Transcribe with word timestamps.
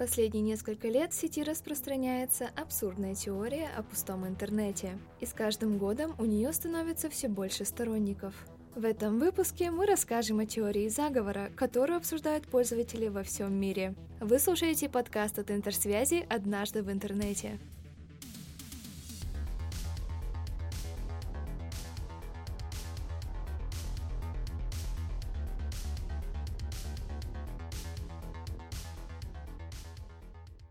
Последние 0.00 0.42
несколько 0.42 0.88
лет 0.88 1.12
в 1.12 1.14
сети 1.14 1.42
распространяется 1.42 2.48
абсурдная 2.56 3.14
теория 3.14 3.68
о 3.76 3.82
пустом 3.82 4.26
интернете, 4.26 4.96
и 5.20 5.26
с 5.26 5.34
каждым 5.34 5.76
годом 5.76 6.14
у 6.18 6.24
нее 6.24 6.54
становится 6.54 7.10
все 7.10 7.28
больше 7.28 7.66
сторонников. 7.66 8.34
В 8.74 8.86
этом 8.86 9.18
выпуске 9.18 9.70
мы 9.70 9.84
расскажем 9.84 10.38
о 10.38 10.46
теории 10.46 10.88
заговора, 10.88 11.50
которую 11.54 11.98
обсуждают 11.98 12.48
пользователи 12.48 13.08
во 13.08 13.22
всем 13.22 13.52
мире. 13.52 13.94
Вы 14.20 14.38
слушаете 14.38 14.88
подкаст 14.88 15.38
от 15.38 15.50
Интерсвязи 15.50 16.24
«Однажды 16.30 16.82
в 16.82 16.90
интернете». 16.90 17.58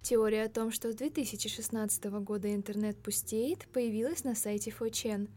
Теория 0.09 0.45
о 0.45 0.49
том, 0.49 0.71
что 0.71 0.91
с 0.91 0.95
2016 0.95 2.05
года 2.05 2.51
интернет 2.51 2.97
пустеет, 2.97 3.67
появилась 3.71 4.23
на 4.23 4.33
сайте 4.33 4.71
4chan. 4.71 5.29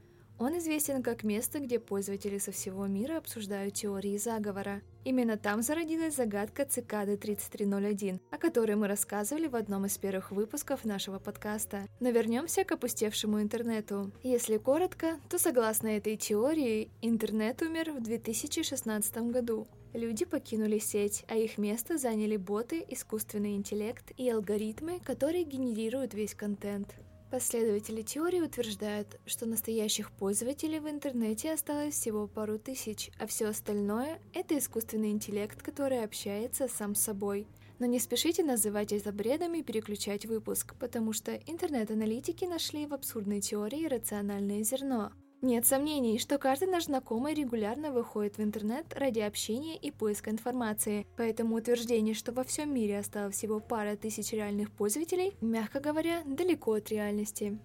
Он 0.43 0.59
известен 0.59 1.05
как 1.05 1.23
место, 1.23 1.61
где 1.61 1.79
пользователи 1.79 2.37
со 2.39 2.51
всего 2.51 2.89
мира 2.89 3.19
обсуждают 3.19 3.75
теории 3.75 4.17
заговора. 4.17 4.83
Именно 5.05 5.37
там 5.37 5.63
зародилась 5.63 6.17
загадка 6.17 6.65
цикады 6.65 7.17
3301, 7.17 8.21
о 8.29 8.39
которой 8.39 8.75
мы 8.75 8.89
рассказывали 8.89 9.47
в 9.47 9.55
одном 9.55 9.87
из 9.87 9.97
первых 9.99 10.33
выпусков 10.33 10.85
нашего 10.85 11.21
подкаста. 11.21 11.87
Но 12.01 12.11
вернемся 12.11 12.65
к 12.65 12.73
опустевшему 12.73 13.41
интернету. 13.41 14.11
Если 14.25 14.57
коротко, 14.57 15.21
то 15.31 15.39
согласно 15.39 15.87
этой 15.87 16.17
теории, 16.17 16.91
интернет 17.03 17.63
умер 17.63 17.93
в 17.93 18.03
2016 18.03 19.17
году. 19.31 19.69
Люди 19.93 20.25
покинули 20.25 20.81
сеть, 20.81 21.25
а 21.29 21.37
их 21.37 21.57
место 21.57 21.99
заняли 21.99 22.37
боты, 22.37 22.85
искусственный 22.89 23.55
интеллект 23.55 24.11
и 24.17 24.29
алгоритмы, 24.29 24.99
которые 24.99 25.45
генерируют 25.45 26.15
весь 26.15 26.35
контент. 26.35 26.97
Последователи 27.33 28.03
теории 28.03 28.43
утверждают, 28.43 29.19
что 29.25 29.47
настоящих 29.47 30.11
пользователей 30.13 30.81
в 30.81 30.91
интернете 30.91 31.55
осталось 31.55 31.95
всего 31.95 32.27
пару 32.27 32.59
тысяч, 32.59 33.11
а 33.19 33.27
все 33.27 33.47
остальное— 33.47 34.21
это 34.35 34.59
искусственный 34.59 35.13
интеллект, 35.13 35.63
который 35.63 36.05
общается 36.05 36.69
сам 36.69 36.95
с 36.95 37.01
собой. 37.01 37.47
Но 37.79 37.87
не 37.87 38.01
спешите 38.01 38.45
называть 38.45 38.93
это 38.93 39.13
бредом 39.13 39.55
и 39.55 39.63
переключать 39.63 40.27
выпуск, 40.27 40.75
потому 40.79 41.15
что 41.15 41.35
интернет-аналитики 41.35 42.45
нашли 42.45 42.85
в 42.85 42.93
абсурдной 42.93 43.41
теории 43.41 43.87
рациональное 43.87 44.63
зерно, 44.63 45.11
нет 45.43 45.67
сомнений, 45.67 46.19
что 46.19 46.39
каждый 46.39 46.69
наш 46.69 46.85
знакомый 46.85 47.35
регулярно 47.35 47.91
выходит 47.91 48.39
в 48.39 48.43
интернет 48.43 48.87
ради 48.95 49.21
общения 49.21 49.77
и 49.77 49.91
поиска 49.91 50.31
информации, 50.31 51.07
поэтому 51.17 51.57
утверждение, 51.57 52.15
что 52.15 52.33
во 52.33 52.45
всем 52.45 52.73
мире 52.73 52.99
осталось 52.99 53.35
всего 53.35 53.61
пара 53.61 53.97
тысяч 53.97 54.33
реальных 54.33 54.71
пользователей, 54.71 55.35
мягко 55.41 55.81
говоря, 55.81 56.23
далеко 56.25 56.75
от 56.75 56.91
реальности. 56.91 57.59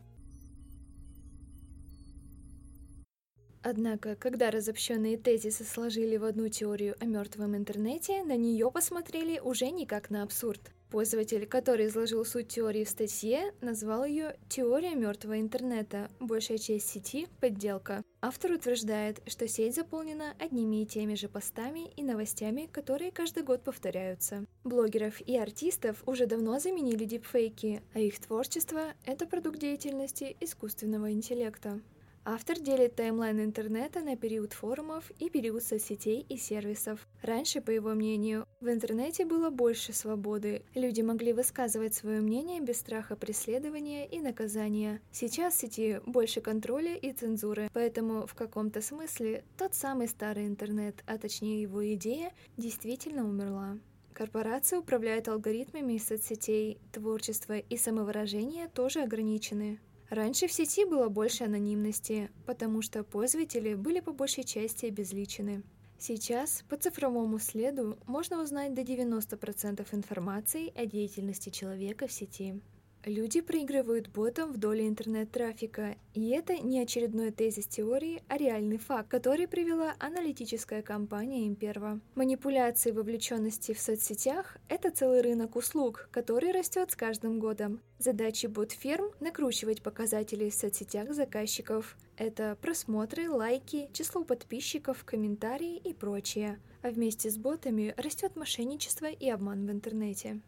Однако, 3.62 4.16
когда 4.16 4.50
разобщенные 4.50 5.18
тезисы 5.18 5.64
сложили 5.64 6.18
в 6.18 6.24
одну 6.24 6.48
теорию 6.48 6.96
о 7.00 7.06
мертвом 7.06 7.56
интернете, 7.56 8.24
на 8.24 8.38
нее 8.38 8.72
посмотрели 8.72 9.40
уже 9.40 9.70
не 9.72 9.86
как 9.86 10.10
на 10.10 10.24
абсурд. 10.24 10.72
Пользователь, 10.90 11.46
который 11.46 11.88
изложил 11.88 12.24
суть 12.24 12.48
теории 12.48 12.86
в 12.86 12.90
статье, 12.90 13.54
назвал 13.60 14.06
ее 14.06 14.38
«Теория 14.48 14.96
мертвого 14.96 15.40
интернета. 15.40 16.10
Большая 16.22 16.58
часть 16.58 16.88
сети– 16.88 17.28
подделка». 17.42 18.04
Автор 18.22 18.54
утверждает, 18.54 19.22
что 19.28 19.50
сеть 19.50 19.76
заполнена 19.76 20.34
одними 20.40 20.82
и 20.82 20.86
теми 20.86 21.16
же 21.16 21.28
постами 21.28 21.92
и 21.98 22.04
новостями, 22.04 22.70
которые 22.72 23.12
каждый 23.12 23.44
год 23.44 23.64
повторяются. 23.64 24.46
Блогеров 24.64 25.20
и 25.20 25.38
артистов 25.38 26.02
уже 26.06 26.26
давно 26.26 26.58
заменили 26.60 27.04
дипфейки, 27.04 27.82
а 27.94 28.00
их 28.00 28.20
творчество– 28.20 28.94
это 29.06 29.28
продукт 29.28 29.60
деятельности 29.60 30.38
искусственного 30.40 31.12
интеллекта. 31.12 31.82
Автор 32.30 32.60
делит 32.60 32.94
таймлайн 32.96 33.40
интернета 33.40 34.02
на 34.02 34.18
период 34.18 34.52
форумов 34.52 35.10
и 35.18 35.30
период 35.30 35.64
соцсетей 35.64 36.26
и 36.28 36.36
сервисов. 36.36 37.08
Раньше, 37.22 37.62
по 37.62 37.72
его 37.72 37.92
мнению, 37.92 38.46
в 38.60 38.68
интернете 38.68 39.24
было 39.24 39.50
больше 39.50 39.94
свободы. 39.94 40.66
Люди 40.76 41.00
могли 41.00 41.32
высказывать 41.32 41.94
свое 41.94 42.20
мнение 42.20 42.60
без 42.60 42.80
страха 42.80 43.16
преследования 43.16 44.06
и 44.06 44.20
наказания. 44.20 45.00
Сейчас 45.10 45.54
в 45.54 45.60
сети 45.62 46.02
больше 46.06 46.42
контроля 46.42 46.98
и 46.98 47.14
цензуры, 47.14 47.70
поэтому 47.72 48.28
в 48.28 48.36
каком-то 48.36 48.82
смысле 48.82 49.46
тот 49.58 49.74
самый 49.74 50.10
старый 50.10 50.48
интернет, 50.48 51.06
а 51.06 51.18
точнее 51.18 51.62
его 51.62 51.94
идея, 51.94 52.34
действительно 52.58 53.24
умерла. 53.24 53.78
Корпорации 54.12 54.76
управляют 54.76 55.30
алгоритмами 55.30 55.98
соцсетей, 55.98 56.80
творчество 56.92 57.58
и 57.58 57.78
самовыражение 57.78 58.68
тоже 58.68 59.04
ограничены. 59.04 59.80
Раньше 60.10 60.48
в 60.48 60.54
сети 60.54 60.86
было 60.86 61.10
больше 61.10 61.44
анонимности, 61.44 62.32
потому 62.46 62.82
что 62.82 63.04
пользователи 63.04 63.74
были 63.74 64.00
по 64.00 64.14
большей 64.14 64.46
части 64.46 64.86
обезличены. 64.86 65.64
Сейчас 66.00 66.64
по 66.70 66.78
цифровому 66.78 67.40
следу 67.40 67.98
можно 68.06 68.42
узнать 68.42 68.74
до 68.74 68.84
90% 68.84 69.86
информации 69.92 70.72
о 70.76 70.86
деятельности 70.86 71.50
человека 71.50 72.08
в 72.08 72.12
сети. 72.12 72.62
Люди 73.08 73.40
проигрывают 73.40 74.10
ботам 74.10 74.52
в 74.52 74.58
доле 74.58 74.86
интернет-трафика, 74.86 75.96
и 76.14 76.28
это 76.32 76.58
не 76.58 76.82
очередной 76.82 77.32
тезис 77.32 77.66
теории, 77.66 78.22
а 78.28 78.36
реальный 78.36 78.78
факт, 78.78 79.08
который 79.08 79.48
привела 79.48 79.96
аналитическая 79.98 80.82
компания 80.82 81.48
Имперва. 81.48 82.02
Манипуляции 82.16 82.92
вовлеченности 82.92 83.74
в 83.74 83.80
соцсетях– 83.80 84.58
это 84.68 84.92
целый 84.92 85.22
рынок 85.22 85.56
услуг, 85.56 86.10
который 86.12 86.52
растет 86.52 86.92
с 86.92 86.98
каждым 86.98 87.40
годом. 87.40 87.80
Задачи 87.98 88.48
бот-фирм– 88.48 89.12
накручивать 89.22 89.82
показатели 89.82 90.50
в 90.50 90.54
соцсетях 90.54 91.14
заказчиков. 91.14 91.96
Это 92.18 92.58
просмотры, 92.62 93.30
лайки, 93.30 93.90
число 93.94 94.26
подписчиков, 94.26 95.06
комментарии 95.06 95.78
и 95.78 95.94
прочее. 95.94 96.60
А 96.82 96.90
вместе 96.90 97.30
с 97.30 97.38
ботами 97.38 97.94
растет 97.96 98.36
мошенничество 98.36 99.06
и 99.06 99.30
обман 99.30 99.66
в 99.66 99.72
интернете. 99.72 100.42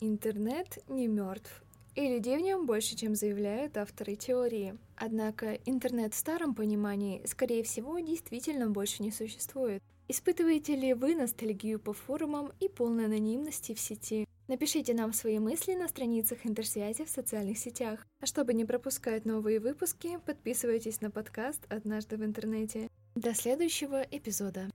Интернет 0.00 0.78
не 0.88 1.06
мертв, 1.06 1.62
и 1.94 2.06
людей 2.06 2.36
в 2.36 2.42
нем 2.42 2.66
больше, 2.66 2.94
чем 2.96 3.14
заявляют 3.14 3.78
авторы 3.78 4.14
теории. 4.14 4.76
Однако 4.94 5.54
интернет 5.64 6.12
в 6.12 6.18
старом 6.18 6.54
понимании, 6.54 7.22
скорее 7.24 7.62
всего, 7.62 7.98
действительно 8.00 8.68
больше 8.68 9.02
не 9.02 9.10
существует. 9.10 9.82
Испытываете 10.08 10.76
ли 10.76 10.92
вы 10.92 11.14
ностальгию 11.14 11.80
по 11.80 11.94
форумам 11.94 12.52
и 12.60 12.68
полной 12.68 13.06
анонимности 13.06 13.72
в 13.72 13.80
сети? 13.80 14.28
Напишите 14.48 14.92
нам 14.92 15.14
свои 15.14 15.38
мысли 15.38 15.74
на 15.74 15.88
страницах 15.88 16.44
интерсвязи 16.44 17.04
в 17.04 17.08
социальных 17.08 17.56
сетях. 17.56 18.06
А 18.20 18.26
чтобы 18.26 18.52
не 18.52 18.66
пропускать 18.66 19.24
новые 19.24 19.58
выпуски, 19.60 20.18
подписывайтесь 20.26 21.00
на 21.00 21.10
подкаст 21.10 21.62
«Однажды 21.70 22.18
в 22.18 22.24
интернете». 22.24 22.88
До 23.14 23.34
следующего 23.34 24.02
эпизода. 24.02 24.70